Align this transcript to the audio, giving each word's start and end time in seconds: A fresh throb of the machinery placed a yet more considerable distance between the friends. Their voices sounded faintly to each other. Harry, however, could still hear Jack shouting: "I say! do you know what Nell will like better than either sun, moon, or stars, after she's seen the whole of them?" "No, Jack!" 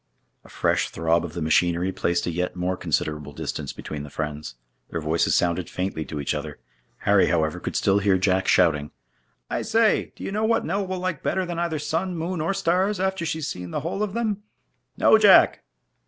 A 0.43 0.49
fresh 0.49 0.89
throb 0.89 1.23
of 1.23 1.33
the 1.33 1.43
machinery 1.43 1.91
placed 1.91 2.25
a 2.25 2.31
yet 2.31 2.55
more 2.55 2.75
considerable 2.75 3.33
distance 3.33 3.71
between 3.71 4.01
the 4.01 4.09
friends. 4.09 4.55
Their 4.89 4.99
voices 4.99 5.35
sounded 5.35 5.69
faintly 5.69 6.05
to 6.05 6.19
each 6.19 6.33
other. 6.33 6.57
Harry, 7.05 7.27
however, 7.27 7.59
could 7.59 7.75
still 7.75 7.99
hear 7.99 8.17
Jack 8.17 8.47
shouting: 8.47 8.89
"I 9.47 9.61
say! 9.61 10.11
do 10.15 10.23
you 10.23 10.31
know 10.31 10.43
what 10.45 10.65
Nell 10.65 10.87
will 10.87 10.97
like 10.97 11.21
better 11.21 11.45
than 11.45 11.59
either 11.59 11.77
sun, 11.77 12.17
moon, 12.17 12.41
or 12.41 12.55
stars, 12.55 12.99
after 12.99 13.27
she's 13.27 13.47
seen 13.47 13.69
the 13.69 13.81
whole 13.81 14.01
of 14.01 14.13
them?" 14.15 14.41
"No, 14.97 15.19
Jack!" 15.19 15.63